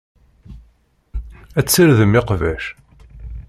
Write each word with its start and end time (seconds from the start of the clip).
Ad 1.59 1.65
tessirdem 1.65 2.13
iqbac. 2.19 2.63